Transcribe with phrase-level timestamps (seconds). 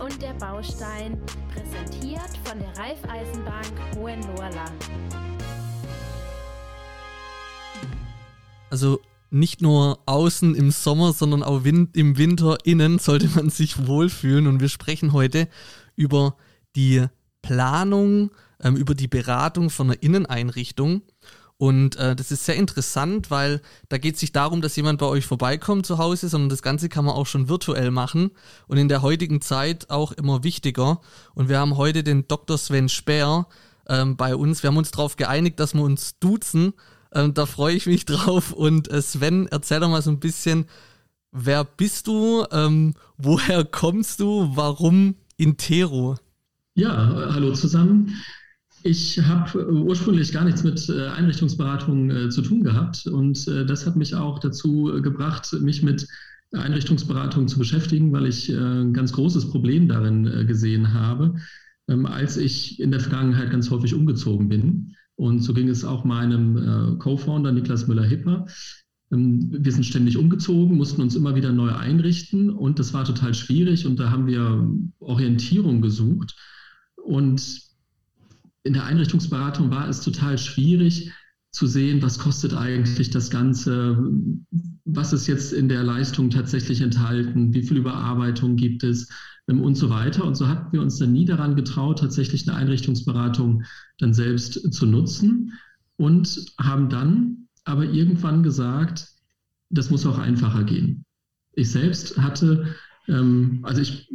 [0.00, 1.20] Und der Baustein,
[1.52, 4.72] präsentiert von der Raiffeisenbank Hohenlohrland.
[8.70, 14.46] Also nicht nur außen im Sommer, sondern auch im Winter innen sollte man sich wohlfühlen.
[14.46, 15.48] Und wir sprechen heute
[15.96, 16.36] über
[16.76, 17.06] die
[17.42, 18.30] Planung,
[18.62, 21.02] ähm, über die Beratung von einer Inneneinrichtung.
[21.56, 25.06] Und äh, das ist sehr interessant, weil da geht es nicht darum, dass jemand bei
[25.06, 28.32] euch vorbeikommt zu Hause, sondern das Ganze kann man auch schon virtuell machen
[28.66, 31.00] und in der heutigen Zeit auch immer wichtiger.
[31.34, 32.58] Und wir haben heute den Dr.
[32.58, 33.46] Sven Speer
[33.88, 34.62] ähm, bei uns.
[34.62, 36.74] Wir haben uns darauf geeinigt, dass wir uns duzen.
[37.12, 38.52] Ähm, da freue ich mich drauf.
[38.52, 40.66] Und äh, Sven, erzähl doch mal so ein bisschen,
[41.30, 46.16] wer bist du, ähm, woher kommst du, warum Intero?
[46.74, 48.12] Ja, hallo zusammen.
[48.86, 53.86] Ich habe ursprünglich gar nichts mit äh, Einrichtungsberatung äh, zu tun gehabt und äh, das
[53.86, 56.06] hat mich auch dazu gebracht, mich mit
[56.52, 61.34] Einrichtungsberatung zu beschäftigen, weil ich ein ganz großes Problem darin gesehen habe,
[61.88, 64.94] ähm, als ich in der Vergangenheit ganz häufig umgezogen bin.
[65.16, 68.46] Und so ging es auch meinem Co-Founder Niklas Müller-Hipper.
[69.10, 73.32] Ähm, wir sind ständig umgezogen, mussten uns immer wieder neu einrichten und das war total
[73.32, 76.36] schwierig und da haben wir Orientierung gesucht.
[77.02, 77.63] Und
[78.64, 81.12] in der Einrichtungsberatung war es total schwierig
[81.52, 83.96] zu sehen, was kostet eigentlich das Ganze,
[84.84, 89.08] was ist jetzt in der Leistung tatsächlich enthalten, wie viel Überarbeitung gibt es
[89.48, 90.24] ähm, und so weiter.
[90.24, 93.62] Und so hatten wir uns dann nie daran getraut, tatsächlich eine Einrichtungsberatung
[93.98, 95.52] dann selbst zu nutzen
[95.96, 99.08] und haben dann aber irgendwann gesagt,
[99.70, 101.04] das muss auch einfacher gehen.
[101.52, 102.74] Ich selbst hatte,
[103.06, 104.08] ähm, also ich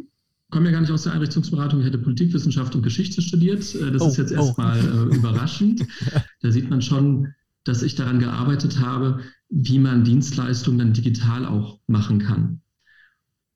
[0.50, 3.76] komme ja gar nicht aus der Einrichtungsberatung, ich hätte Politikwissenschaft und Geschichte studiert.
[3.76, 4.36] Äh, das oh, ist jetzt oh.
[4.36, 5.86] erstmal äh, überraschend.
[6.42, 7.34] Da sieht man schon,
[7.66, 12.62] dass ich daran gearbeitet habe, wie man Dienstleistungen dann digital auch machen kann.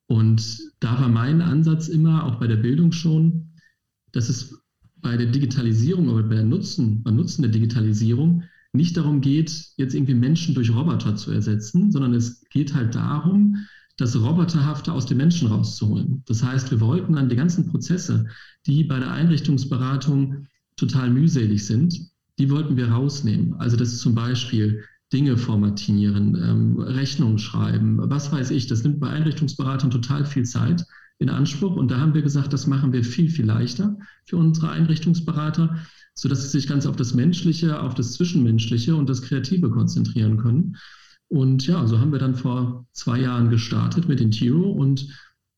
[0.06, 3.54] Und da war mein Ansatz immer, auch bei der Bildung schon,
[4.12, 4.60] dass es
[5.00, 9.94] bei der Digitalisierung oder bei der Nutzen, beim Nutzen der Digitalisierung nicht darum geht, jetzt
[9.94, 13.66] irgendwie Menschen durch Roboter zu ersetzen, sondern es geht halt darum,
[13.96, 16.22] das Roboterhafte aus dem Menschen rauszuholen.
[16.26, 18.26] Das heißt, wir wollten dann die ganzen Prozesse,
[18.66, 20.46] die bei der Einrichtungsberatung
[20.76, 23.54] total mühselig sind, die wollten wir rausnehmen.
[23.54, 28.66] Also das zum Beispiel Dinge formatieren, ähm, Rechnungen schreiben, was weiß ich.
[28.66, 30.84] Das nimmt bei Einrichtungsberatern total viel Zeit
[31.18, 31.76] in Anspruch.
[31.76, 35.76] Und da haben wir gesagt, das machen wir viel, viel leichter für unsere Einrichtungsberater,
[36.14, 40.76] sodass sie sich ganz auf das Menschliche, auf das Zwischenmenschliche und das Kreative konzentrieren können.
[41.28, 45.08] Und ja, so haben wir dann vor zwei Jahren gestartet mit Intiro und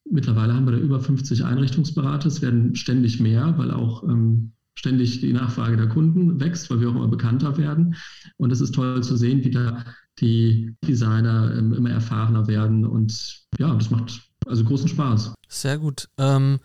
[0.09, 2.29] mittlerweile haben wir da über 50 Einrichtungsberater.
[2.29, 6.91] Es werden ständig mehr, weil auch ähm, ständig die Nachfrage der Kunden wächst, weil wir
[6.91, 7.97] auch immer bekannter werden.
[8.37, 9.85] Und es ist toll zu sehen, wie da
[10.21, 12.87] die Designer ähm, immer erfahrener werden.
[12.87, 15.35] Und ja, das macht also großen Spaß.
[15.49, 16.09] Sehr gut.
[16.19, 16.61] Ähm,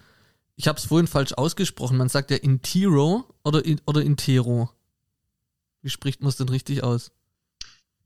[0.55, 1.97] ich habe es vorhin falsch ausgesprochen.
[1.97, 4.69] Man sagt ja Intiro oder, in, oder Intero.
[5.81, 7.11] Wie spricht man es denn richtig aus?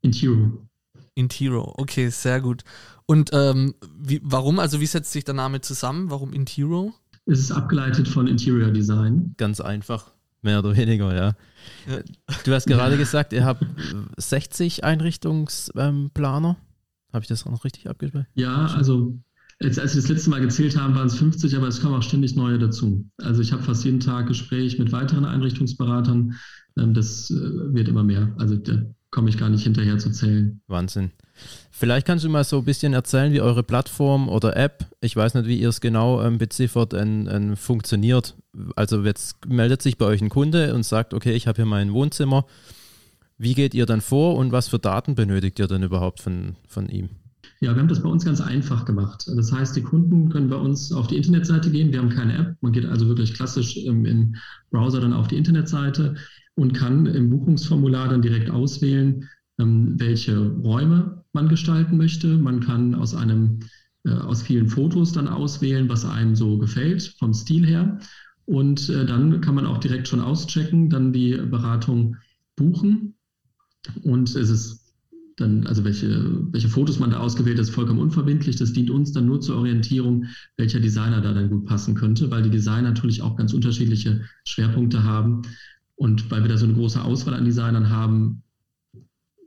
[0.02, 0.66] Intiro.
[1.16, 2.64] Intiro, okay, sehr gut.
[3.06, 6.10] Und ähm, wie, warum, also wie setzt sich der Name zusammen?
[6.10, 6.94] Warum Intiro?
[7.26, 9.34] Es ist abgeleitet von Interior Design.
[9.38, 10.12] Ganz einfach,
[10.42, 11.36] mehr oder weniger, ja.
[11.88, 12.00] ja.
[12.44, 13.66] Du hast gerade gesagt, ihr habt
[14.18, 16.58] 60 Einrichtungsplaner.
[17.14, 18.28] Habe ich das auch noch richtig abgespeichert?
[18.36, 19.18] Ja, also
[19.62, 22.04] als, als wir das letzte Mal gezählt haben, waren es 50, aber es kommen auch
[22.04, 23.10] ständig neue dazu.
[23.18, 26.36] Also ich habe fast jeden Tag Gespräch mit weiteren Einrichtungsberatern.
[26.78, 27.36] Ähm, das äh,
[27.74, 28.36] wird immer mehr.
[28.38, 30.60] Also der komme ich gar nicht hinterher zu zählen.
[30.68, 31.12] Wahnsinn.
[31.72, 35.36] Vielleicht kannst du mal so ein bisschen erzählen, wie eure Plattform oder App, ich weiß
[35.36, 38.36] nicht, wie ihr es genau ähm, beziffert, ähm, ähm, funktioniert.
[38.76, 41.94] Also jetzt meldet sich bei euch ein Kunde und sagt, okay, ich habe hier mein
[41.94, 42.46] Wohnzimmer.
[43.38, 46.90] Wie geht ihr dann vor und was für Daten benötigt ihr denn überhaupt von, von
[46.90, 47.10] ihm?
[47.62, 49.30] Ja, wir haben das bei uns ganz einfach gemacht.
[49.34, 51.94] Das heißt, die Kunden können bei uns auf die Internetseite gehen.
[51.94, 52.58] Wir haben keine App.
[52.60, 54.36] Man geht also wirklich klassisch im, im
[54.72, 56.16] Browser dann auf die Internetseite
[56.56, 59.28] und kann im Buchungsformular dann direkt auswählen,
[59.60, 62.38] ähm, welche Räume man gestalten möchte.
[62.38, 63.60] Man kann aus einem
[64.06, 68.00] äh, aus vielen Fotos dann auswählen, was einem so gefällt vom Stil her.
[68.46, 72.16] Und äh, dann kann man auch direkt schon auschecken, dann die Beratung
[72.56, 73.16] buchen.
[74.04, 74.86] Und es ist
[75.38, 78.56] dann, also welche, welche Fotos man da ausgewählt hat, ist vollkommen unverbindlich.
[78.56, 80.26] Das dient uns dann nur zur Orientierung,
[80.56, 85.04] welcher Designer da dann gut passen könnte, weil die Designer natürlich auch ganz unterschiedliche Schwerpunkte
[85.04, 85.42] haben.
[85.96, 88.44] Und weil wir da so eine große Auswahl an Designern haben,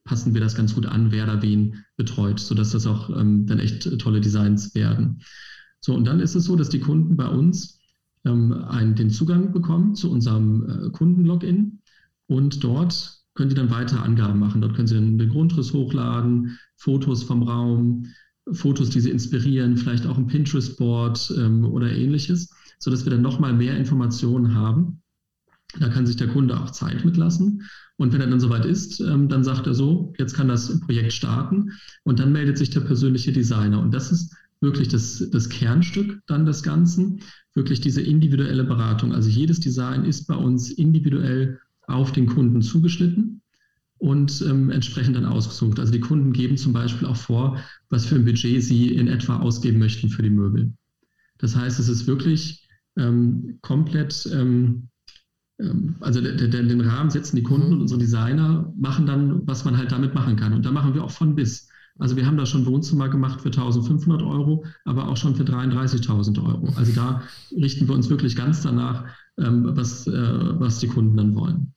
[0.05, 3.59] passen wir das ganz gut an, wer da wen betreut, sodass das auch ähm, dann
[3.59, 5.21] echt tolle Designs werden.
[5.81, 7.79] So, und dann ist es so, dass die Kunden bei uns
[8.25, 11.81] ähm, einen, den Zugang bekommen zu unserem äh, Kunden-Login
[12.27, 14.61] und dort können sie dann weitere Angaben machen.
[14.61, 18.07] Dort können sie den Grundriss hochladen, Fotos vom Raum,
[18.51, 23.53] Fotos, die sie inspirieren, vielleicht auch ein Pinterest-Board ähm, oder ähnliches, sodass wir dann nochmal
[23.53, 25.03] mehr Informationen haben.
[25.79, 27.63] Da kann sich der Kunde auch Zeit mitlassen.
[27.97, 31.13] Und wenn er dann soweit ist, ähm, dann sagt er so, jetzt kann das Projekt
[31.13, 31.73] starten.
[32.05, 33.81] Und dann meldet sich der persönliche Designer.
[33.81, 37.21] Und das ist wirklich das, das Kernstück dann des Ganzen,
[37.55, 39.13] wirklich diese individuelle Beratung.
[39.13, 43.41] Also jedes Design ist bei uns individuell auf den Kunden zugeschnitten
[43.99, 45.79] und ähm, entsprechend dann ausgesucht.
[45.79, 47.59] Also die Kunden geben zum Beispiel auch vor,
[47.91, 50.73] was für ein Budget sie in etwa ausgeben möchten für die Möbel.
[51.39, 54.89] Das heißt, es ist wirklich ähm, komplett, ähm,
[56.01, 59.77] also der, der, den Rahmen setzen die Kunden und unsere Designer machen dann, was man
[59.77, 60.53] halt damit machen kann.
[60.53, 61.69] Und da machen wir auch von bis.
[61.99, 66.41] Also wir haben da schon Wohnzimmer gemacht für 1500 Euro, aber auch schon für 33.000
[66.45, 66.73] Euro.
[66.77, 69.07] Also da richten wir uns wirklich ganz danach,
[69.37, 71.73] ähm, was, äh, was die Kunden dann wollen.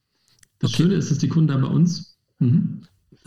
[0.59, 0.83] Das okay.
[0.83, 2.19] Schöne ist, dass die Kunden da bei uns.
[2.37, 2.81] Mhm.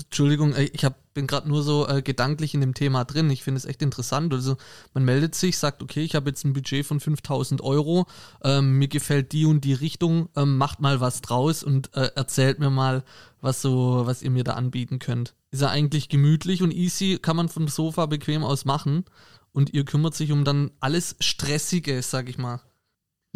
[0.05, 3.31] Entschuldigung, äh, ich hab, bin gerade nur so äh, gedanklich in dem Thema drin.
[3.31, 4.35] Ich finde es echt interessant.
[4.35, 4.57] Also
[4.93, 8.07] man meldet sich, sagt, okay, ich habe jetzt ein Budget von 5000 Euro,
[8.43, 12.59] ähm, mir gefällt die und die Richtung, ähm, macht mal was draus und äh, erzählt
[12.59, 13.05] mir mal,
[13.41, 15.35] was so, was ihr mir da anbieten könnt.
[15.51, 19.05] Ist ja eigentlich gemütlich und easy, kann man vom Sofa bequem aus machen
[19.53, 22.61] und ihr kümmert sich um dann alles Stressige, sag ich mal.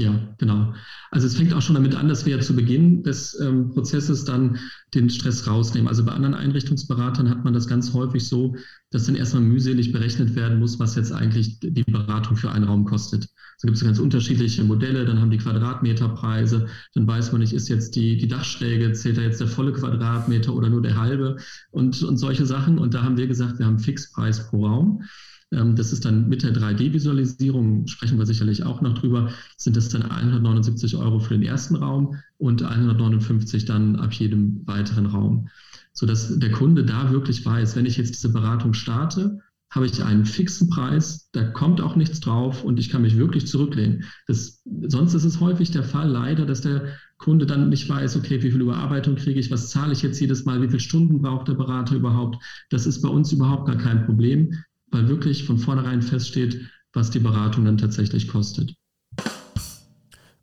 [0.00, 0.74] Ja, genau.
[1.10, 4.60] Also es fängt auch schon damit an, dass wir zu Beginn des ähm, Prozesses dann
[4.94, 5.88] den Stress rausnehmen.
[5.88, 8.54] Also bei anderen Einrichtungsberatern hat man das ganz häufig so,
[8.90, 12.84] dass dann erstmal mühselig berechnet werden muss, was jetzt eigentlich die Beratung für einen Raum
[12.84, 13.28] kostet.
[13.60, 17.68] So gibt es ganz unterschiedliche Modelle, dann haben die Quadratmeterpreise, dann weiß man nicht, ist
[17.68, 21.38] jetzt die, die Dachschräge, zählt da jetzt der volle Quadratmeter oder nur der halbe
[21.72, 22.78] und, und solche Sachen.
[22.78, 25.02] Und da haben wir gesagt, wir haben Fixpreis pro Raum.
[25.50, 29.88] Ähm, das ist dann mit der 3D-Visualisierung, sprechen wir sicherlich auch noch drüber, sind das
[29.88, 35.48] dann 179 Euro für den ersten Raum und 159 dann ab jedem weiteren Raum.
[35.92, 39.40] Sodass der Kunde da wirklich weiß, wenn ich jetzt diese Beratung starte,
[39.70, 43.46] habe ich einen fixen Preis, da kommt auch nichts drauf und ich kann mich wirklich
[43.46, 44.04] zurücklehnen.
[44.26, 48.42] Das, sonst ist es häufig der Fall, leider, dass der Kunde dann nicht weiß, okay,
[48.42, 51.48] wie viel Überarbeitung kriege ich, was zahle ich jetzt jedes Mal, wie viele Stunden braucht
[51.48, 52.42] der Berater überhaupt.
[52.70, 54.54] Das ist bei uns überhaupt gar kein Problem
[54.90, 56.60] weil wirklich von vornherein feststeht,
[56.92, 58.74] was die Beratung dann tatsächlich kostet.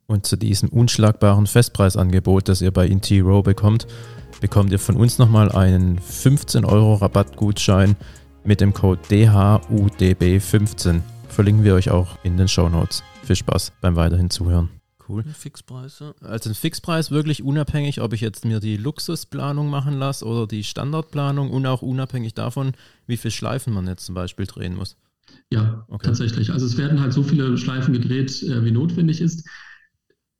[0.08, 3.88] Und zu diesem unschlagbaren Festpreisangebot, das ihr bei Intiro bekommt,
[4.40, 7.96] bekommt ihr von uns nochmal einen 15 Euro Rabattgutschein
[8.46, 11.02] mit dem Code DHUDB15.
[11.28, 13.04] Verlinken wir euch auch in den Show Notes.
[13.24, 14.70] Viel Spaß beim weiterhin Zuhören.
[15.08, 15.24] Cool.
[15.24, 16.14] Fixpreis, ja.
[16.22, 20.64] Also ein Fixpreis wirklich unabhängig, ob ich jetzt mir die Luxusplanung machen lasse oder die
[20.64, 22.74] Standardplanung und auch unabhängig davon,
[23.06, 24.98] wie viele Schleifen man jetzt zum Beispiel drehen muss.
[25.52, 26.08] Ja, okay.
[26.08, 26.52] tatsächlich.
[26.52, 29.48] Also es werden halt so viele Schleifen gedreht, äh, wie notwendig ist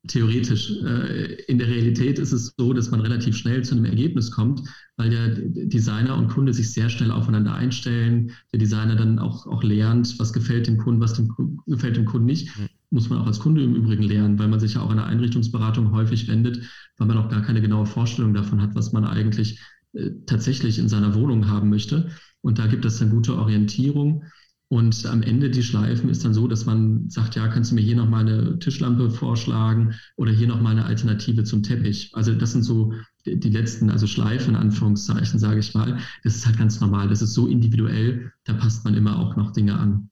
[0.06, 0.70] theoretisch.
[0.82, 4.62] Äh, in der Realität ist es so, dass man relativ schnell zu einem Ergebnis kommt,
[4.96, 8.32] weil der Designer und Kunde sich sehr schnell aufeinander einstellen.
[8.52, 11.34] Der Designer dann auch, auch lernt, was gefällt dem Kunden, was dem,
[11.66, 12.56] gefällt dem Kunden nicht.
[12.58, 12.68] Mhm.
[12.90, 15.06] Muss man auch als Kunde im Übrigen lernen, weil man sich ja auch in der
[15.06, 16.60] Einrichtungsberatung häufig wendet,
[16.98, 19.60] weil man auch gar keine genaue Vorstellung davon hat, was man eigentlich
[19.92, 22.10] äh, tatsächlich in seiner Wohnung haben möchte.
[22.42, 24.24] Und da gibt es dann gute Orientierung.
[24.68, 27.82] Und am Ende die Schleifen ist dann so, dass man sagt, ja, kannst du mir
[27.82, 32.10] hier nochmal eine Tischlampe vorschlagen oder hier nochmal eine Alternative zum Teppich.
[32.14, 32.92] Also das sind so
[33.24, 36.00] die letzten, also Schleifen in Anführungszeichen, sage ich mal.
[36.24, 37.08] Das ist halt ganz normal.
[37.08, 40.10] Das ist so individuell, da passt man immer auch noch Dinge an.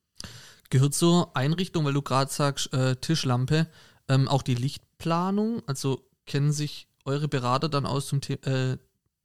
[0.71, 3.67] Gehört zur Einrichtung, weil du gerade sagst, äh, Tischlampe,
[4.09, 5.63] ähm, auch die Lichtplanung?
[5.67, 8.79] Also kennen sich eure Berater dann aus zum, The äh,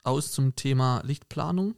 [0.03, 1.75] aus zum Thema Lichtplanung?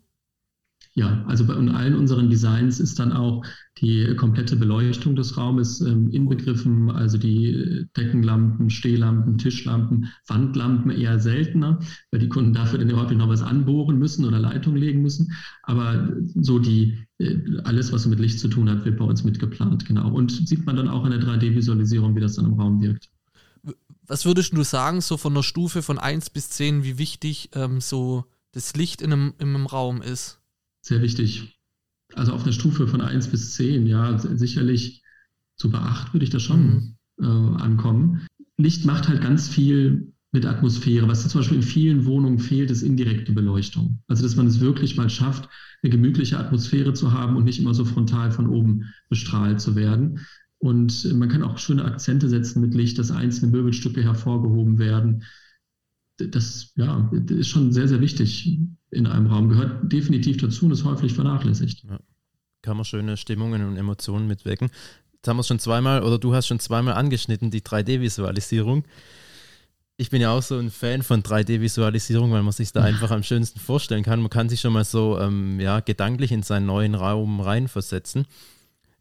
[0.94, 3.46] Ja, also bei allen unseren Designs ist dann auch
[3.78, 11.80] die komplette Beleuchtung des Raumes ähm, inbegriffen, also die Deckenlampen, Stehlampen, Tischlampen, Wandlampen eher seltener,
[12.12, 15.32] weil die Kunden dafür dann häufig noch was anbohren müssen oder Leitung legen müssen.
[15.64, 19.86] Aber so die, äh, alles, was mit Licht zu tun hat, wird bei uns mitgeplant,
[19.86, 20.12] genau.
[20.12, 23.10] Und sieht man dann auch in der 3D-Visualisierung, wie das dann im Raum wirkt.
[24.08, 27.80] Was würdest du sagen, so von der Stufe von 1 bis 10, wie wichtig ähm,
[27.80, 30.41] so das Licht in einem, in einem Raum ist?
[30.82, 31.60] Sehr wichtig.
[32.16, 35.02] Also auf einer Stufe von 1 bis 10, ja, sicherlich
[35.56, 37.26] so bei 8 würde ich da schon mhm.
[37.26, 38.26] äh, ankommen.
[38.58, 41.08] Licht macht halt ganz viel mit Atmosphäre.
[41.08, 44.00] Was zum Beispiel in vielen Wohnungen fehlt, ist indirekte Beleuchtung.
[44.08, 45.50] Also, dass man es wirklich mal schafft,
[45.84, 50.20] eine gemütliche Atmosphäre zu haben und nicht immer so frontal von oben bestrahlt zu werden.
[50.58, 55.24] Und man kann auch schöne Akzente setzen mit Licht, dass einzelne Möbelstücke hervorgehoben werden
[56.30, 58.60] das ja, ist schon sehr, sehr wichtig
[58.92, 61.84] in einem Raum, gehört definitiv dazu und ist häufig vernachlässigt.
[61.90, 62.00] Ja.
[62.62, 64.70] Kann man schöne Stimmungen und Emotionen mitwecken.
[65.14, 68.84] Jetzt haben wir schon zweimal, oder du hast schon zweimal angeschnitten, die 3D-Visualisierung.
[69.98, 73.24] ich bin ja auch so ein Fan von 3D-Visualisierung, weil man sich da einfach am
[73.24, 74.20] schönsten vorstellen kann.
[74.20, 78.26] Man kann sich schon mal so ähm, ja, gedanklich in seinen neuen Raum reinversetzen.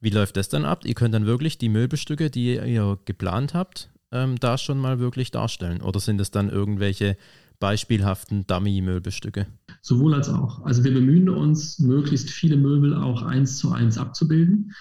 [0.00, 0.84] Wie läuft das dann ab?
[0.84, 5.30] Ihr könnt dann wirklich die Möbelstücke, die ihr geplant habt, ähm, da schon mal wirklich
[5.30, 5.82] darstellen?
[5.82, 7.16] Oder sind es dann irgendwelche
[7.60, 9.46] beispielhaften Dummy-Möbelstücke?
[9.82, 10.62] Sowohl als auch.
[10.64, 14.72] Also wir bemühen uns, möglichst viele Möbel auch eins zu eins abzubilden.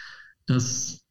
[0.45, 1.05] Das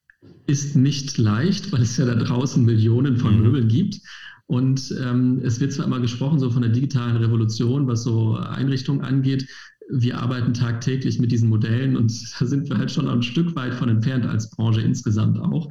[0.47, 3.43] ist nicht leicht, weil es ja da draußen Millionen von mhm.
[3.43, 4.01] Möbeln gibt.
[4.47, 9.03] Und ähm, es wird zwar immer gesprochen, so von der digitalen Revolution, was so Einrichtungen
[9.03, 9.47] angeht.
[9.91, 13.75] Wir arbeiten tagtäglich mit diesen Modellen und da sind wir halt schon ein Stück weit
[13.75, 15.71] von entfernt als Branche insgesamt auch.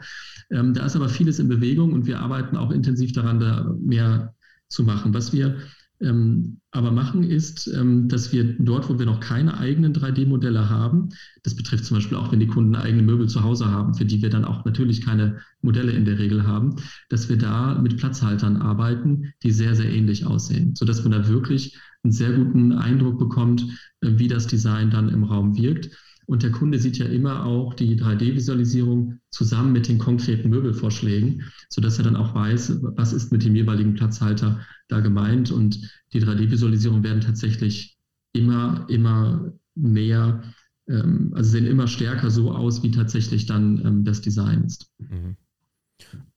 [0.51, 4.35] Ähm, da ist aber vieles in Bewegung und wir arbeiten auch intensiv daran, da mehr
[4.69, 5.13] zu machen.
[5.13, 5.57] Was wir
[5.99, 11.09] ähm, aber machen, ist, ähm, dass wir dort, wo wir noch keine eigenen 3D-Modelle haben,
[11.43, 14.21] das betrifft zum Beispiel auch, wenn die Kunden eigene Möbel zu Hause haben, für die
[14.21, 16.75] wir dann auch natürlich keine Modelle in der Regel haben,
[17.09, 21.77] dass wir da mit Platzhaltern arbeiten, die sehr, sehr ähnlich aussehen, sodass man da wirklich
[22.03, 23.63] einen sehr guten Eindruck bekommt,
[24.01, 25.89] äh, wie das Design dann im Raum wirkt.
[26.27, 31.97] Und der Kunde sieht ja immer auch die 3D-Visualisierung zusammen mit den konkreten Möbelvorschlägen, sodass
[31.97, 35.51] er dann auch weiß, was ist mit dem jeweiligen Platzhalter da gemeint.
[35.51, 35.79] Und
[36.11, 37.97] die 3D-Visualisierungen werden tatsächlich
[38.33, 40.43] immer, immer mehr,
[40.89, 44.91] ähm, also sehen immer stärker so aus, wie tatsächlich dann ähm, das Design ist.
[44.99, 45.37] Mhm.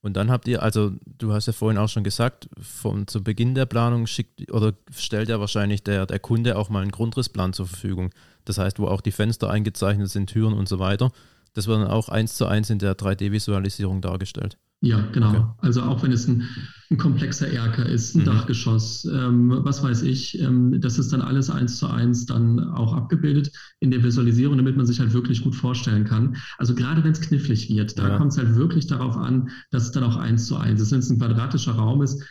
[0.01, 3.53] Und dann habt ihr, also du hast ja vorhin auch schon gesagt, von zu Beginn
[3.53, 7.67] der Planung schickt oder stellt ja wahrscheinlich der, der Kunde auch mal einen Grundrissplan zur
[7.67, 8.09] Verfügung.
[8.45, 11.11] Das heißt, wo auch die Fenster eingezeichnet sind, Türen und so weiter.
[11.53, 14.57] Das wird dann auch eins zu eins in der 3D-Visualisierung dargestellt.
[14.81, 15.29] Ja, genau.
[15.29, 15.45] Okay.
[15.59, 16.43] Also auch wenn es ein,
[16.89, 18.25] ein komplexer Erker ist, ein mhm.
[18.25, 22.93] Dachgeschoss, ähm, was weiß ich, ähm, das ist dann alles eins zu eins dann auch
[22.93, 26.35] abgebildet in der Visualisierung, damit man sich halt wirklich gut vorstellen kann.
[26.57, 28.17] Also gerade wenn es knifflig wird, da ja.
[28.17, 30.91] kommt es halt wirklich darauf an, dass es dann auch eins zu eins ist.
[30.91, 32.23] Wenn es ein quadratischer Raum ist,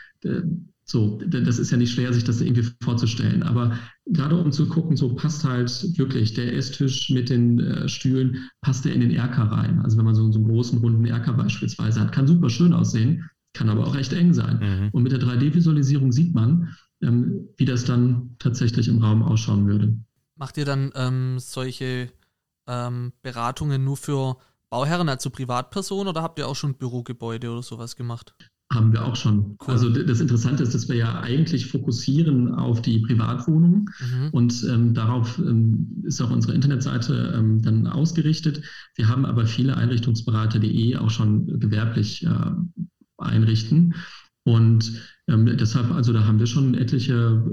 [0.91, 3.45] so, das ist ja nicht schwer, sich das irgendwie vorzustellen.
[3.45, 8.51] Aber gerade um zu gucken, so passt halt wirklich der Esstisch mit den äh, Stühlen,
[8.61, 9.79] passt der in den Erker rein.
[9.81, 13.31] Also wenn man so, so einen großen runden Erker beispielsweise hat, kann super schön aussehen,
[13.55, 14.59] kann aber auch recht eng sein.
[14.59, 14.89] Mhm.
[14.91, 19.97] Und mit der 3D-Visualisierung sieht man, ähm, wie das dann tatsächlich im Raum ausschauen würde.
[20.35, 22.09] Macht ihr dann ähm, solche
[22.67, 24.39] ähm, Beratungen nur für
[24.71, 28.35] Bauherren, also Privatpersonen, oder habt ihr auch schon Bürogebäude oder sowas gemacht?
[28.73, 29.57] Haben wir auch schon.
[29.61, 29.73] Cool.
[29.75, 34.29] Also das Interessante ist, dass wir ja eigentlich fokussieren auf die Privatwohnungen mhm.
[34.31, 38.63] und ähm, darauf ähm, ist auch unsere Internetseite ähm, dann ausgerichtet.
[38.95, 42.53] Wir haben aber viele Einrichtungsberater, die eh auch schon gewerblich äh,
[43.19, 43.95] einrichten.
[44.45, 47.45] Und ähm, deshalb, also da haben wir schon etliche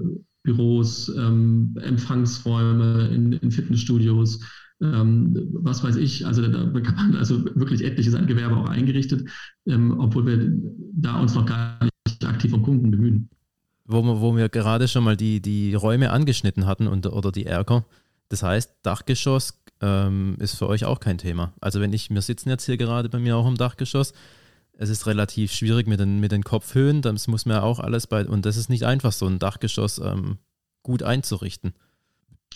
[0.44, 4.40] Büros, ähm, Empfangsräume in, in Fitnessstudios,
[4.82, 9.28] ähm, was weiß ich, also da man also wirklich etliches Gewerbe auch eingerichtet,
[9.66, 10.52] ähm, obwohl wir
[10.94, 13.30] da uns noch gar nicht aktiv um Kunden bemühen.
[13.86, 17.46] Wo wir, wo wir gerade schon mal die, die Räume angeschnitten hatten und, oder die
[17.46, 17.86] Erker.
[18.30, 21.54] Das heißt, Dachgeschoss ähm, ist für euch auch kein Thema.
[21.62, 24.14] Also wenn ich, wir sitzen jetzt hier gerade bei mir auch im Dachgeschoss,
[24.74, 28.06] es ist relativ schwierig mit den, mit den Kopfhöhen, das muss man ja auch alles
[28.06, 30.38] bei, und das ist nicht einfach, so ein Dachgeschoss ähm,
[30.84, 31.74] gut einzurichten.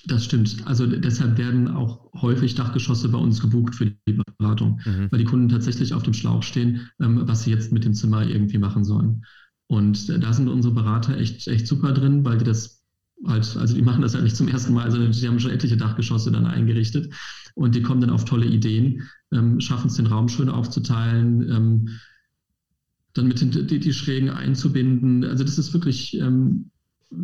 [0.05, 0.65] Das stimmt.
[0.65, 5.07] Also deshalb werden auch häufig Dachgeschosse bei uns gebucht für die Beratung, mhm.
[5.11, 8.25] weil die Kunden tatsächlich auf dem Schlauch stehen, ähm, was sie jetzt mit dem Zimmer
[8.25, 9.23] irgendwie machen sollen.
[9.67, 12.83] Und da sind unsere Berater echt, echt super drin, weil die das
[13.25, 15.77] halt, also die machen das halt nicht zum ersten Mal, sondern die haben schon etliche
[15.77, 17.13] Dachgeschosse dann eingerichtet
[17.55, 21.89] und die kommen dann auf tolle Ideen, ähm, schaffen es den Raum schön aufzuteilen, ähm,
[23.13, 25.23] dann mit den die, die Schrägen einzubinden.
[25.25, 26.71] Also das ist wirklich ähm,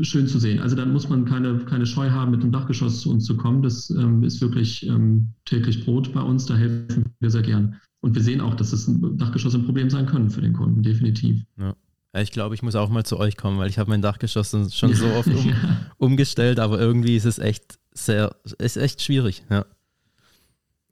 [0.01, 0.59] schön zu sehen.
[0.59, 3.61] Also dann muss man keine, keine Scheu haben, mit dem Dachgeschoss zu uns zu kommen.
[3.61, 6.45] Das ähm, ist wirklich ähm, täglich Brot bei uns.
[6.45, 7.79] Da helfen wir sehr gern.
[8.01, 10.83] Und wir sehen auch, dass es ein Dachgeschoss ein Problem sein können für den Kunden,
[10.83, 11.41] definitiv.
[11.57, 11.75] Ja.
[12.21, 14.93] Ich glaube, ich muss auch mal zu euch kommen, weil ich habe mein Dachgeschoss schon
[14.93, 15.55] so oft um, ja.
[15.97, 19.65] umgestellt, aber irgendwie ist es echt sehr, ist echt schwierig, ja.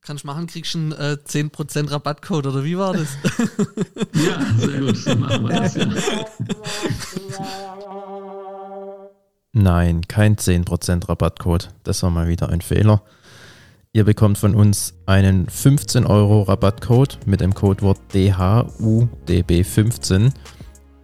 [0.01, 3.17] Kannst du machen, kriegst du einen äh, 10% Rabattcode oder wie war das?
[4.13, 5.87] ja, sehr gut, so machen wir das, ja.
[9.57, 11.69] Nein, kein 10% Rabattcode.
[11.85, 13.03] Das war mal wieder ein Fehler.
[13.93, 20.33] Ihr bekommt von uns einen 15 Euro Rabattcode mit dem Codewort DHUDB15.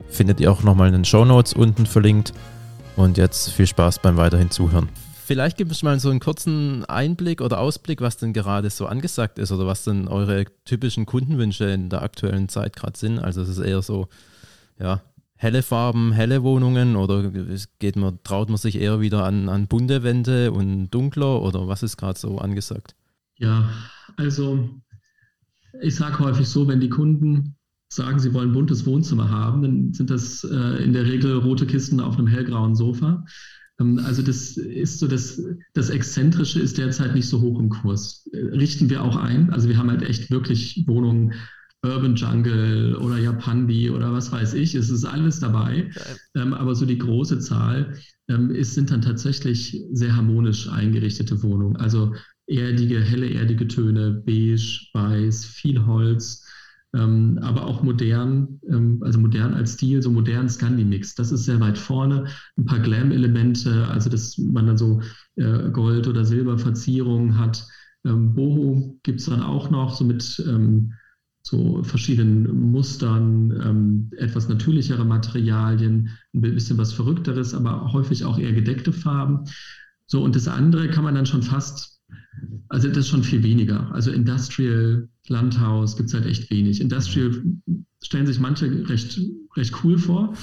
[0.09, 2.33] Findet ihr auch nochmal in den Show Notes unten verlinkt.
[2.97, 4.89] Und jetzt viel Spaß beim weiterhin Zuhören.
[5.23, 9.39] Vielleicht gibt es mal so einen kurzen Einblick oder Ausblick, was denn gerade so angesagt
[9.39, 13.17] ist oder was denn eure typischen Kundenwünsche in der aktuellen Zeit gerade sind.
[13.17, 14.09] Also es ist eher so,
[14.77, 14.99] ja,
[15.41, 17.31] helle Farben, helle Wohnungen oder
[17.79, 21.81] geht man, traut man sich eher wieder an, an bunte Wände und dunkler oder was
[21.81, 22.93] ist gerade so angesagt?
[23.39, 23.67] Ja,
[24.17, 24.69] also
[25.81, 27.55] ich sage häufig so, wenn die Kunden
[27.89, 31.99] sagen, sie wollen buntes Wohnzimmer haben, dann sind das äh, in der Regel rote Kisten
[31.99, 33.25] auf einem hellgrauen Sofa.
[33.79, 35.41] Ähm, also das ist so, das,
[35.73, 38.29] das Exzentrische ist derzeit nicht so hoch im Kurs.
[38.31, 39.49] Äh, richten wir auch ein.
[39.49, 41.33] Also wir haben halt echt wirklich Wohnungen,
[41.83, 44.75] Urban Jungle oder Japandi oder was weiß ich.
[44.75, 45.89] Es ist alles dabei.
[46.35, 47.95] Ähm, aber so die große Zahl
[48.29, 51.77] ähm, ist, sind dann tatsächlich sehr harmonisch eingerichtete Wohnungen.
[51.77, 52.13] Also
[52.47, 56.45] erdige, helle, erdige Töne, beige, weiß, viel Holz,
[56.93, 61.15] ähm, aber auch modern, ähm, also modern als Stil, so modern Scandi-Mix.
[61.15, 62.25] Das ist sehr weit vorne.
[62.57, 65.01] Ein paar Glam-Elemente, also dass man dann so
[65.37, 67.65] äh, Gold- oder Silberverzierungen hat.
[68.05, 70.93] Ähm, Boho gibt es dann auch noch, so mit ähm,
[71.43, 78.53] so verschiedenen Mustern, ähm, etwas natürlichere Materialien, ein bisschen was Verrückteres, aber häufig auch eher
[78.53, 79.45] gedeckte Farben.
[80.05, 81.91] So, und das andere kann man dann schon fast
[82.69, 83.91] also das ist schon viel weniger.
[83.93, 86.81] Also Industrial, Landhaus gibt es halt echt wenig.
[86.81, 87.31] Industrial
[88.01, 89.19] stellen sich manche recht,
[89.55, 90.33] recht cool vor.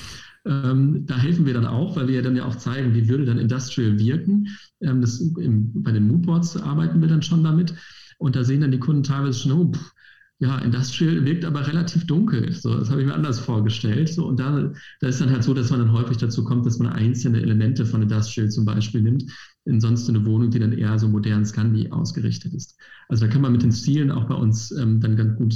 [0.45, 3.25] Ähm, da helfen wir dann auch, weil wir ja dann ja auch zeigen, wie würde
[3.25, 4.47] dann Industrial wirken.
[4.81, 7.75] Ähm, das, im, bei den Moodboards arbeiten wir dann schon damit.
[8.19, 9.93] Und da sehen dann die Kunden teilweise schon, oh, pff,
[10.41, 12.53] ja, Industrial wirkt aber relativ dunkel.
[12.53, 14.09] So, das habe ich mir anders vorgestellt.
[14.09, 16.79] So, und da, da ist dann halt so, dass man dann häufig dazu kommt, dass
[16.79, 19.25] man einzelne Elemente von Industrial zum Beispiel nimmt,
[19.65, 22.79] in sonst eine Wohnung, die dann eher so modern Scandi ausgerichtet ist.
[23.09, 25.55] Also da kann man mit den Stilen auch bei uns ähm, dann ganz gut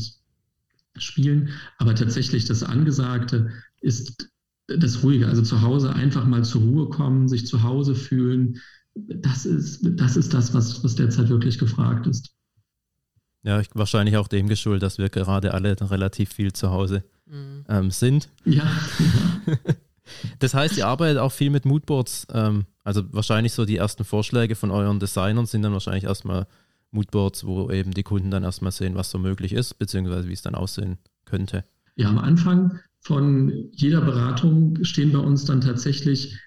[0.97, 1.51] spielen.
[1.79, 4.31] Aber tatsächlich das Angesagte ist
[4.67, 5.29] das Ruhige.
[5.29, 8.59] Also zu Hause einfach mal zur Ruhe kommen, sich zu Hause fühlen.
[8.95, 12.35] Das ist das, ist das was, was derzeit wirklich gefragt ist.
[13.45, 17.65] Ja, ich, wahrscheinlich auch dem geschuldet, dass wir gerade alle relativ viel zu Hause mhm.
[17.69, 18.29] ähm, sind.
[18.45, 18.65] Ja.
[20.39, 22.27] das heißt, ihr arbeitet auch viel mit Moodboards.
[22.33, 26.47] Ähm, also wahrscheinlich so die ersten Vorschläge von euren Designern sind dann wahrscheinlich erstmal
[26.93, 30.43] Moodboards, wo eben die Kunden dann erstmal sehen, was so möglich ist, beziehungsweise wie es
[30.43, 31.65] dann aussehen könnte.
[31.97, 36.39] Ja, am Anfang von jeder Beratung stehen bei uns dann tatsächlich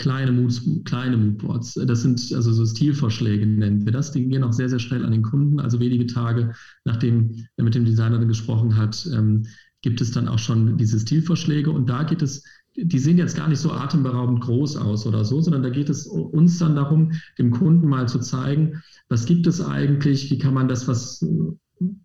[0.00, 1.74] kleine, Moods, kleine Moodboards.
[1.74, 4.10] Das sind also so Stilvorschläge, nennen wir das.
[4.10, 5.60] Die gehen auch sehr, sehr schnell an den Kunden.
[5.60, 6.54] Also wenige Tage,
[6.84, 9.46] nachdem er mit dem Designer gesprochen hat, ähm,
[9.82, 11.70] gibt es dann auch schon diese Stilvorschläge.
[11.70, 12.42] Und da geht es,
[12.76, 16.06] die sehen jetzt gar nicht so atemberaubend groß aus oder so, sondern da geht es
[16.06, 20.68] uns dann darum, dem Kunden mal zu zeigen, was gibt es eigentlich, wie kann man
[20.68, 21.26] das, was,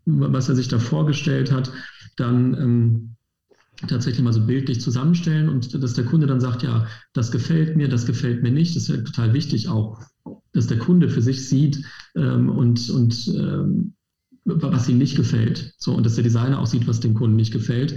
[0.06, 1.72] was er sich da vorgestellt hat,
[2.18, 3.15] dann ähm,
[3.88, 7.88] tatsächlich mal so bildlich zusammenstellen und dass der Kunde dann sagt, ja, das gefällt mir,
[7.88, 8.76] das gefällt mir nicht.
[8.76, 10.02] Das ist ja total wichtig auch,
[10.54, 11.84] dass der Kunde für sich sieht
[12.16, 13.94] ähm, und, und ähm,
[14.46, 15.74] was ihm nicht gefällt.
[15.78, 17.96] So, und dass der Designer auch sieht, was dem Kunden nicht gefällt.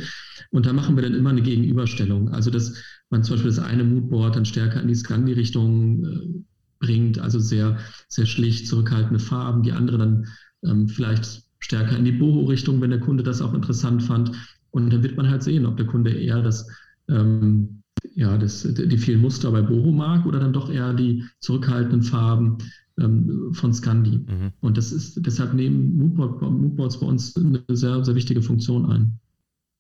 [0.51, 2.31] Und da machen wir dann immer eine Gegenüberstellung.
[2.31, 2.75] Also, dass
[3.11, 6.45] man zum Beispiel das eine Moodboard dann stärker in die Scandi-Richtung äh,
[6.81, 10.27] bringt, also sehr, sehr schlicht, zurückhaltende Farben, die andere dann
[10.65, 14.33] ähm, vielleicht stärker in die Boho-Richtung, wenn der Kunde das auch interessant fand.
[14.71, 16.69] Und dann wird man halt sehen, ob der Kunde eher das,
[17.09, 17.83] ähm,
[18.15, 22.59] ja, das, die vielen Muster bei Boho mag oder dann doch eher die zurückhaltenden Farben
[22.99, 24.19] ähm, von Scandi.
[24.19, 24.53] Mhm.
[24.61, 29.19] Und das ist deshalb nehmen Moodboard, Moodboards bei uns eine sehr, sehr wichtige Funktion ein.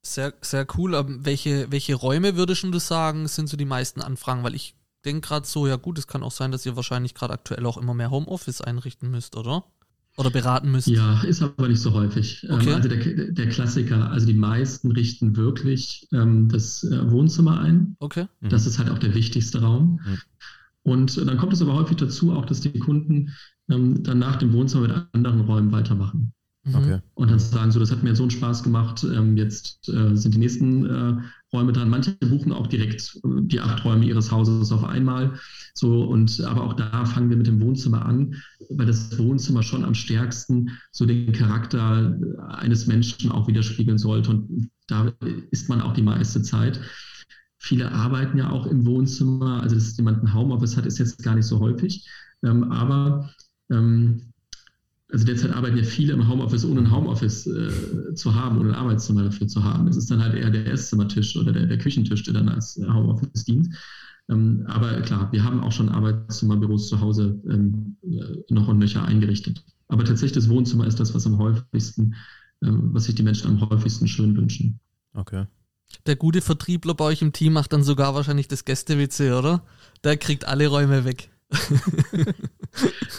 [0.02, 0.94] Sehr, sehr cool.
[0.94, 4.42] Aber welche, welche Räume würdest du sagen, sind so die meisten Anfragen?
[4.42, 4.74] Weil ich
[5.04, 7.76] denke gerade so, ja gut, es kann auch sein, dass ihr wahrscheinlich gerade aktuell auch
[7.76, 9.64] immer mehr Homeoffice einrichten müsst, oder?
[10.18, 10.88] Oder beraten müsst?
[10.88, 12.44] Ja, ist aber nicht so häufig.
[12.48, 12.72] Ähm, okay.
[12.74, 17.94] Also der, der, Klassiker, also die meisten richten wirklich ähm, das äh, Wohnzimmer ein.
[18.00, 18.26] Okay.
[18.40, 18.48] Mhm.
[18.48, 20.00] Das ist halt auch der wichtigste Raum.
[20.04, 20.18] Mhm.
[20.82, 23.32] Und dann kommt es aber häufig dazu auch, dass die Kunden
[23.70, 26.32] ähm, dann nach dem Wohnzimmer mit anderen Räumen weitermachen.
[26.68, 26.74] Mhm.
[26.74, 26.98] Okay.
[27.14, 30.34] Und dann sagen so, das hat mir so einen Spaß gemacht, ähm, jetzt äh, sind
[30.34, 31.16] die nächsten äh,
[31.52, 31.88] Räume dran.
[31.88, 35.38] Manche buchen auch direkt äh, die acht Räume ihres Hauses auf einmal.
[35.74, 38.34] So, und aber auch da fangen wir mit dem Wohnzimmer an,
[38.70, 44.30] weil das Wohnzimmer schon am stärksten so den Charakter eines Menschen auch widerspiegeln sollte.
[44.30, 45.12] Und da
[45.50, 46.80] ist man auch die meiste Zeit.
[47.58, 51.34] Viele arbeiten ja auch im Wohnzimmer, also dass jemand ein Homeoffice hat, ist jetzt gar
[51.34, 52.06] nicht so häufig.
[52.44, 53.30] Ähm, aber
[53.70, 54.27] ähm,
[55.10, 58.74] also derzeit arbeiten ja viele im Homeoffice, ohne ein Homeoffice äh, zu haben oder ein
[58.74, 59.88] Arbeitszimmer dafür zu haben.
[59.88, 63.44] Es ist dann halt eher der Esszimmertisch oder der, der Küchentisch, der dann als Homeoffice
[63.44, 63.74] dient.
[64.28, 69.04] Ähm, aber klar, wir haben auch schon Arbeitszimmerbüros zu Hause ähm, äh, noch und nöcher
[69.04, 69.64] eingerichtet.
[69.88, 72.14] Aber tatsächlich das Wohnzimmer ist das, was am häufigsten,
[72.60, 74.78] äh, was sich die Menschen am häufigsten schön wünschen.
[75.14, 75.46] Okay.
[76.06, 79.64] Der gute Vertriebler bei euch im Team macht dann sogar wahrscheinlich das Gäste-WC, oder?
[80.04, 81.30] Der kriegt alle Räume weg.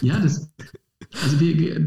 [0.01, 0.51] ja, das,
[1.23, 1.85] also wir,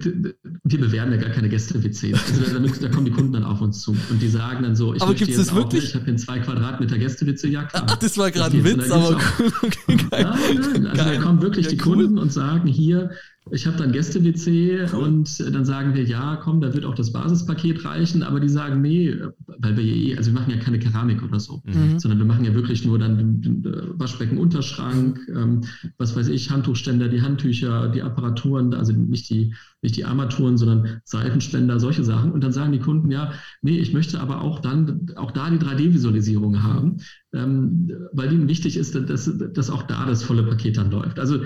[0.64, 2.12] wir bewerben ja gar keine Gäste-WCs.
[2.12, 4.94] Also da, da, kommen die Kunden dann auf uns zu und die sagen dann so,
[4.94, 5.84] ich aber gibt's das wirklich?
[5.84, 7.86] Auch, ich habe hier zwei Quadratmeter Gäste-WC, ja klar.
[7.88, 9.52] Ach, das war gerade ein Witz, aber cool.
[9.62, 10.24] Okay, geil.
[10.24, 10.86] Nein, nein.
[10.86, 11.16] Also geil.
[11.16, 11.96] da kommen wirklich ja, die cool.
[11.96, 13.10] Kunden und sagen hier,
[13.50, 14.98] ich habe dann Gäste-WC cool.
[15.00, 18.80] und dann sagen wir, ja, komm, da wird auch das Basispaket reichen, aber die sagen,
[18.80, 19.16] nee,
[19.58, 21.98] weil wir eh, also wir machen ja keine Keramik oder so, mhm.
[21.98, 25.62] sondern wir machen ja wirklich nur dann den, äh, Waschbecken-Unterschrank, ähm,
[25.98, 31.00] was weiß ich, Handtuchständer, die Handtücher, die Apparaturen, also nicht die, nicht die Armaturen, sondern
[31.04, 32.30] Seifenspender, solche Sachen.
[32.30, 35.58] Und dann sagen die Kunden, ja, nee, ich möchte aber auch dann, auch da die
[35.58, 36.98] 3D-Visualisierung haben,
[37.34, 41.18] ähm, weil ihnen wichtig ist, dass, dass auch da das volle Paket dann läuft.
[41.18, 41.40] Also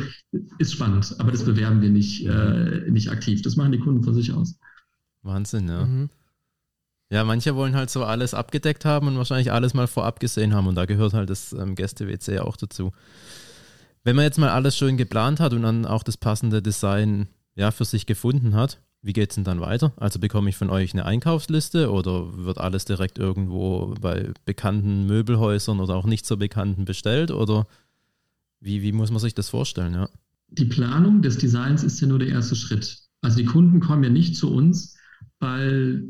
[0.58, 3.42] ist spannend, aber das bewerben wir nicht, äh, nicht aktiv.
[3.42, 4.58] Das machen die Kunden von sich aus.
[5.22, 5.84] Wahnsinn, ja.
[5.84, 6.10] Mhm.
[7.10, 10.66] Ja, manche wollen halt so alles abgedeckt haben und wahrscheinlich alles mal vorab gesehen haben
[10.66, 12.92] und da gehört halt das ähm, Gäste-WC auch dazu.
[14.02, 17.70] Wenn man jetzt mal alles schön geplant hat und dann auch das passende Design ja,
[17.70, 19.92] für sich gefunden hat, wie geht es denn dann weiter?
[19.96, 25.78] Also bekomme ich von euch eine Einkaufsliste oder wird alles direkt irgendwo bei bekannten Möbelhäusern
[25.78, 27.30] oder auch nicht so bekannten bestellt?
[27.30, 27.68] Oder
[28.60, 29.94] wie, wie muss man sich das vorstellen?
[29.94, 30.08] Ja?
[30.48, 32.98] Die Planung des Designs ist ja nur der erste Schritt.
[33.22, 34.96] Also die Kunden kommen ja nicht zu uns,
[35.38, 36.02] weil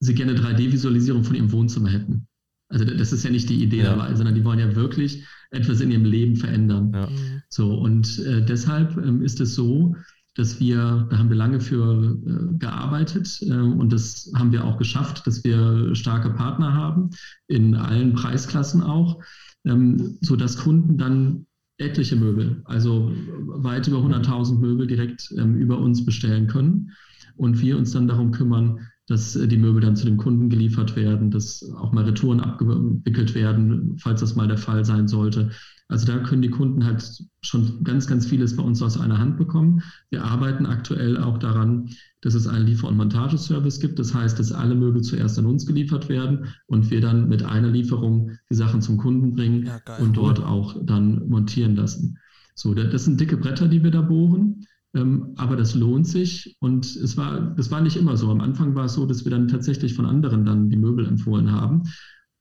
[0.00, 2.26] sie gerne 3D-Visualisierung von ihrem Wohnzimmer hätten.
[2.68, 3.94] Also das ist ja nicht die Idee ja.
[3.94, 6.92] dabei, sondern die wollen ja wirklich etwas in ihrem Leben verändern.
[6.94, 7.08] Ja.
[7.50, 9.94] So und äh, deshalb ähm, ist es so,
[10.34, 14.78] dass wir, da haben wir lange für äh, gearbeitet äh, und das haben wir auch
[14.78, 17.10] geschafft, dass wir starke Partner haben,
[17.46, 19.22] in allen Preisklassen auch,
[19.64, 21.46] ähm, sodass Kunden dann
[21.78, 23.12] etliche Möbel, also
[23.46, 26.92] weit über 100.000 Möbel direkt ähm, über uns bestellen können
[27.36, 30.96] und wir uns dann darum kümmern, dass äh, die Möbel dann zu dem Kunden geliefert
[30.96, 35.50] werden, dass auch mal Retouren abgewickelt werden, falls das mal der Fall sein sollte.
[35.88, 39.36] Also da können die Kunden halt schon ganz, ganz vieles bei uns aus einer Hand
[39.36, 39.82] bekommen.
[40.10, 41.90] Wir arbeiten aktuell auch daran,
[42.22, 43.98] dass es einen Liefer- und Montageservice gibt.
[43.98, 47.68] Das heißt, dass alle Möbel zuerst an uns geliefert werden und wir dann mit einer
[47.68, 52.18] Lieferung die Sachen zum Kunden bringen ja, und dort auch dann montieren lassen.
[52.54, 54.64] So, das sind dicke Bretter, die wir da bohren.
[54.94, 58.30] Ähm, aber das lohnt sich und es war, das war nicht immer so.
[58.30, 61.50] Am Anfang war es so, dass wir dann tatsächlich von anderen dann die Möbel empfohlen
[61.50, 61.82] haben.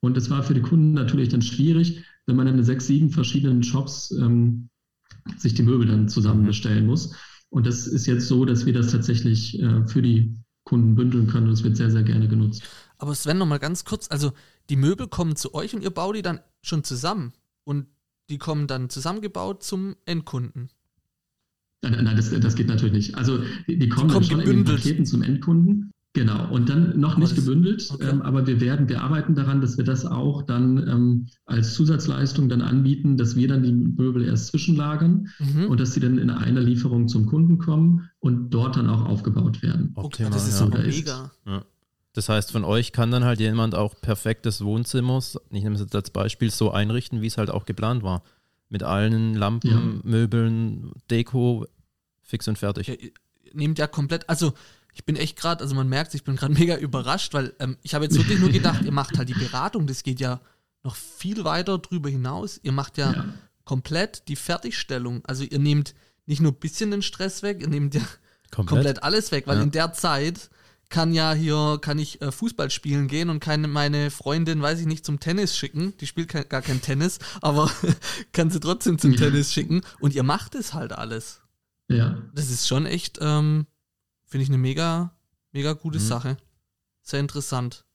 [0.02, 3.64] Und es war für die Kunden natürlich dann schwierig, wenn man in sechs, sieben verschiedenen
[3.64, 4.70] Shops ähm,
[5.38, 7.16] sich die Möbel dann zusammen bestellen muss.
[7.50, 11.48] Und das ist jetzt so, dass wir das tatsächlich äh, für die Kunden bündeln können
[11.48, 12.64] und es wird sehr, sehr gerne genutzt.
[12.98, 14.32] Aber Sven, nochmal ganz kurz, also
[14.70, 17.34] die Möbel kommen zu euch und ihr baut die dann schon zusammen
[17.64, 17.88] und
[18.30, 20.70] die kommen dann zusammengebaut zum Endkunden.
[21.82, 23.16] Nein, nein das, das geht natürlich nicht.
[23.16, 24.48] Also die, die kommen, die kommen schon gebündelt.
[24.48, 25.92] in den Paketen zum Endkunden.
[26.16, 28.08] Genau, und dann noch nicht gebündelt, okay.
[28.08, 32.50] ähm, aber wir werden, wir arbeiten daran, dass wir das auch dann ähm, als Zusatzleistung
[32.50, 35.66] dann anbieten, dass wir dann die Möbel erst zwischenlagern mhm.
[35.66, 39.64] und dass sie dann in einer Lieferung zum Kunden kommen und dort dann auch aufgebaut
[39.64, 39.92] werden.
[39.96, 40.68] Okay, das ist ja.
[40.68, 41.32] aber mega.
[41.48, 41.66] Ja.
[42.14, 45.96] Das heißt, von euch kann dann halt jemand auch perfektes Wohnzimmer, ich nehme es jetzt
[45.96, 48.22] als Beispiel, so einrichten, wie es halt auch geplant war.
[48.70, 49.82] Mit allen Lampen, ja.
[50.04, 51.66] Möbeln, Deko,
[52.22, 52.88] fix und fertig.
[52.88, 52.96] Ja,
[53.54, 54.54] nehmt ja komplett, also
[54.94, 57.94] ich bin echt gerade, also man merkt, ich bin gerade mega überrascht, weil ähm, ich
[57.94, 60.40] habe jetzt wirklich nur gedacht, ihr macht halt die Beratung, das geht ja
[60.84, 62.60] noch viel weiter drüber hinaus.
[62.62, 63.26] Ihr macht ja, ja.
[63.64, 65.24] komplett die Fertigstellung.
[65.26, 68.02] Also ihr nehmt nicht nur ein bisschen den Stress weg, ihr nehmt ja
[68.52, 69.64] komplett, komplett alles weg, weil ja.
[69.64, 70.50] in der Zeit
[70.90, 74.86] kann ja hier, kann ich äh, Fußball spielen gehen und kann meine Freundin, weiß ich
[74.86, 75.98] nicht, zum Tennis schicken.
[75.98, 77.72] Die spielt kein, gar kein Tennis, aber
[78.32, 79.18] kann sie trotzdem zum ja.
[79.18, 79.82] Tennis schicken.
[80.00, 81.42] Und ihr macht es halt alles.
[81.90, 82.22] Ja.
[82.34, 83.66] Das ist schon echt, ähm,
[84.34, 85.12] finde ich eine mega,
[85.52, 86.04] mega gute mhm.
[86.04, 86.38] Sache.
[87.04, 87.86] Sehr interessant.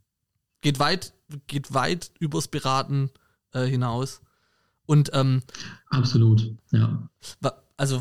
[0.61, 1.13] Geht weit,
[1.49, 3.11] geht weit übers Beraten
[3.51, 4.21] äh, hinaus.
[4.87, 5.43] Und ähm,
[5.91, 7.11] absolut, ja.
[7.77, 8.01] Also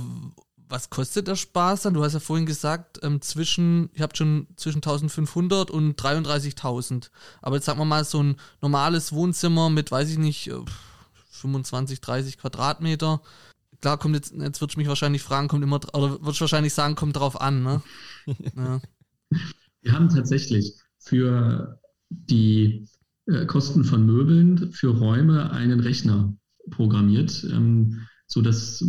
[0.69, 1.95] was kostet der Spaß dann?
[1.95, 7.09] Du hast ja vorhin gesagt, ähm, zwischen, ihr habt schon zwischen 1500 und 33.000.
[7.41, 10.51] Aber jetzt sagen wir mal so ein normales Wohnzimmer mit, weiß ich nicht,
[11.31, 13.19] 25, äh, 30 Quadratmeter
[13.81, 16.95] klar, kommt jetzt, jetzt würdest du mich wahrscheinlich fragen, kommt immer, oder würdest wahrscheinlich sagen,
[16.95, 17.81] kommt drauf an, ne?
[18.55, 18.81] Ja.
[19.81, 22.87] Wir haben tatsächlich für die
[23.27, 26.35] äh, Kosten von Möbeln für Räume einen Rechner
[26.69, 28.83] programmiert, ähm, sodass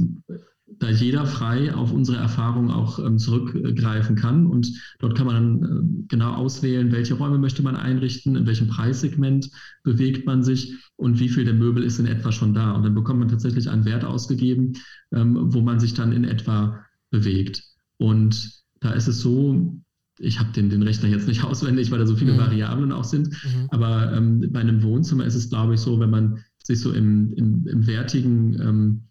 [0.67, 4.47] da jeder frei auf unsere Erfahrung auch ähm, zurückgreifen kann.
[4.47, 8.69] Und dort kann man dann äh, genau auswählen, welche Räume möchte man einrichten, in welchem
[8.69, 9.51] Preissegment
[9.83, 12.73] bewegt man sich und wie viel der Möbel ist in etwa schon da.
[12.73, 14.75] Und dann bekommt man tatsächlich einen Wert ausgegeben,
[15.13, 17.63] ähm, wo man sich dann in etwa bewegt.
[17.97, 19.81] Und da ist es so,
[20.19, 22.39] ich habe den, den Rechner jetzt nicht auswendig, weil da so viele mhm.
[22.39, 23.69] Variablen auch sind, mhm.
[23.71, 27.33] aber ähm, bei einem Wohnzimmer ist es, glaube ich, so, wenn man sich so im,
[27.35, 29.03] im, im wertigen ähm,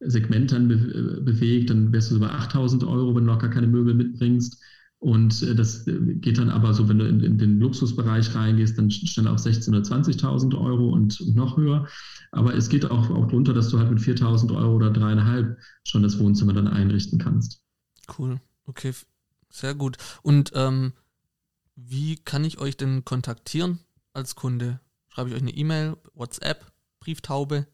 [0.00, 3.38] Segment dann be äh, bewegt, dann wärst du so bei 8000 Euro, wenn du noch
[3.38, 4.62] gar keine Möbel mitbringst.
[4.98, 8.78] Und äh, das äh, geht dann aber so, wenn du in, in den Luxusbereich reingehst,
[8.78, 11.86] dann schnell auf 16.000 oder 20.000 Euro und, und, noch höher.
[12.32, 16.02] Aber es geht auch, auch drunter, dass du halt mit 4.000 Euro oder dreieinhalb schon
[16.02, 17.62] das Wohnzimmer dann einrichten kannst.
[18.18, 18.40] Cool.
[18.66, 18.92] Okay,
[19.50, 19.96] sehr gut.
[20.22, 20.92] Und ähm,
[21.74, 23.80] wie kann ich euch denn kontaktieren
[24.12, 24.80] als Kunde?
[25.08, 27.66] Schreibe ich euch eine E-Mail, WhatsApp, Brieftaube?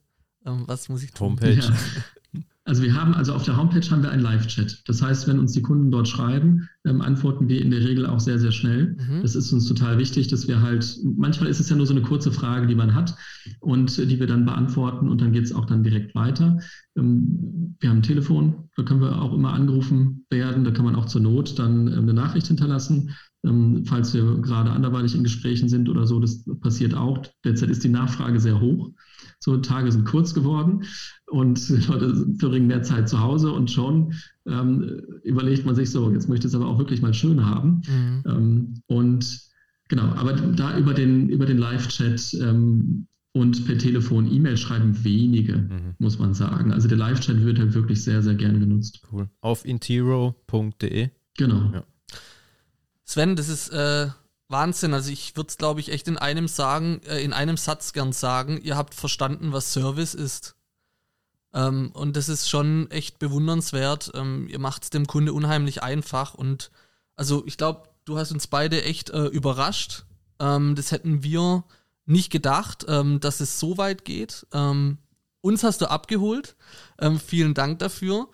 [0.44, 1.40] Ähm, was muss ich tun?
[1.40, 1.60] Homepage.
[2.64, 4.82] Also wir haben, also auf der Homepage haben wir einen Live-Chat.
[4.86, 8.20] Das heißt, wenn uns die Kunden dort schreiben, ähm, antworten wir in der Regel auch
[8.20, 8.96] sehr, sehr schnell.
[8.96, 9.22] Mhm.
[9.22, 12.02] Das ist uns total wichtig, dass wir halt, manchmal ist es ja nur so eine
[12.02, 13.16] kurze Frage, die man hat
[13.58, 16.60] und äh, die wir dann beantworten und dann geht es auch dann direkt weiter.
[16.96, 20.94] Ähm, wir haben ein Telefon, da können wir auch immer angerufen werden, da kann man
[20.94, 23.10] auch zur Not dann äh, eine Nachricht hinterlassen.
[23.44, 27.22] Ähm, falls wir gerade anderweitig in Gesprächen sind oder so, das passiert auch.
[27.44, 28.90] Derzeit ist die Nachfrage sehr hoch.
[29.40, 30.84] So Tage sind kurz geworden
[31.26, 34.14] und Leute verbringen mehr Zeit zu Hause und schon
[34.46, 37.82] ähm, überlegt man sich so, jetzt möchte ich es aber auch wirklich mal schön haben.
[37.88, 38.22] Mhm.
[38.26, 39.40] Ähm, und
[39.88, 45.56] genau, aber da über den, über den Live-Chat ähm, und per Telefon E-Mail schreiben wenige,
[45.56, 45.94] mhm.
[45.98, 46.72] muss man sagen.
[46.72, 49.02] Also der Live-Chat wird halt wirklich sehr, sehr gern genutzt.
[49.10, 49.28] Cool.
[49.40, 51.08] Auf intiro.de.
[51.38, 51.70] Genau.
[51.72, 51.84] Ja.
[53.04, 54.08] Sven, das ist äh,
[54.48, 54.94] Wahnsinn.
[54.94, 58.12] Also ich würde es, glaube ich, echt in einem sagen, äh, in einem Satz gern
[58.12, 60.54] sagen, ihr habt verstanden, was Service ist.
[61.54, 64.12] Ähm, und das ist schon echt bewundernswert.
[64.14, 66.34] Ähm, ihr macht es dem Kunde unheimlich einfach.
[66.34, 66.70] Und
[67.16, 70.04] also ich glaube, du hast uns beide echt äh, überrascht.
[70.38, 71.64] Ähm, das hätten wir
[72.06, 74.46] nicht gedacht, ähm, dass es so weit geht.
[74.52, 74.98] Ähm,
[75.40, 76.56] uns hast du abgeholt.
[76.98, 78.28] Ähm, vielen Dank dafür.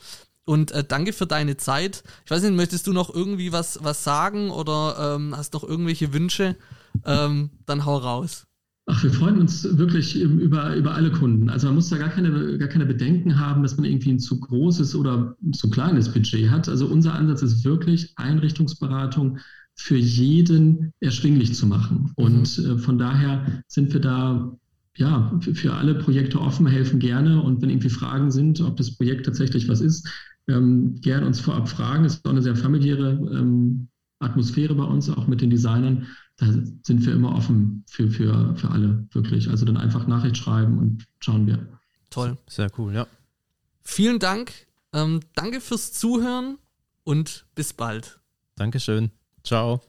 [0.48, 2.02] Und äh, danke für deine Zeit.
[2.24, 6.14] Ich weiß nicht, möchtest du noch irgendwie was, was sagen oder ähm, hast noch irgendwelche
[6.14, 6.56] Wünsche?
[7.04, 8.46] Ähm, dann hau raus.
[8.86, 11.50] Ach, wir freuen uns wirklich über, über alle Kunden.
[11.50, 14.40] Also man muss da gar keine, gar keine Bedenken haben, dass man irgendwie ein zu
[14.40, 16.66] großes oder zu kleines Budget hat.
[16.66, 19.40] Also unser Ansatz ist wirklich Einrichtungsberatung
[19.74, 22.14] für jeden erschwinglich zu machen.
[22.16, 22.24] Mhm.
[22.24, 24.50] Und äh, von daher sind wir da
[24.96, 27.42] ja, für, für alle Projekte offen, helfen gerne.
[27.42, 30.08] Und wenn irgendwie Fragen sind, ob das Projekt tatsächlich was ist,
[30.48, 32.04] ähm, gern uns vorab fragen.
[32.04, 33.88] Es ist auch eine sehr familiäre ähm,
[34.20, 36.06] Atmosphäre bei uns, auch mit den Designern.
[36.36, 39.48] Da sind wir immer offen für, für, für alle, wirklich.
[39.48, 41.58] Also dann einfach Nachricht schreiben und schauen wir.
[42.10, 42.36] Toll.
[42.48, 43.06] Sehr cool, ja.
[43.82, 44.52] Vielen Dank.
[44.92, 46.58] Ähm, danke fürs Zuhören
[47.04, 48.20] und bis bald.
[48.56, 49.10] Dankeschön.
[49.44, 49.87] Ciao.